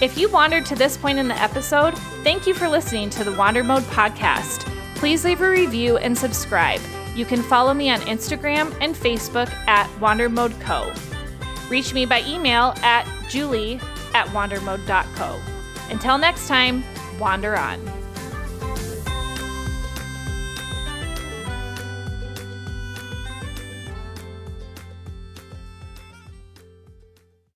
If 0.00 0.16
you 0.16 0.28
wandered 0.28 0.66
to 0.66 0.76
this 0.76 0.96
point 0.96 1.18
in 1.18 1.26
the 1.26 1.42
episode, 1.42 1.96
thank 2.22 2.46
you 2.46 2.54
for 2.54 2.68
listening 2.68 3.10
to 3.10 3.24
the 3.24 3.32
Wander 3.32 3.64
Mode 3.64 3.82
podcast. 3.84 4.68
Please 4.94 5.24
leave 5.24 5.40
a 5.40 5.50
review 5.50 5.96
and 5.96 6.16
subscribe. 6.16 6.80
You 7.16 7.24
can 7.24 7.42
follow 7.42 7.74
me 7.74 7.90
on 7.90 7.98
Instagram 8.02 8.72
and 8.80 8.94
Facebook 8.94 9.50
at 9.66 9.90
Wander 10.00 10.28
Mode 10.28 10.58
Co. 10.60 10.92
Reach 11.68 11.94
me 11.94 12.04
by 12.04 12.22
email 12.26 12.74
at 12.82 13.06
julie 13.28 13.80
at 14.14 14.26
wandermode.co. 14.28 15.40
Until 15.90 16.18
next 16.18 16.48
time, 16.48 16.84
wander 17.18 17.56
on. 17.56 18.01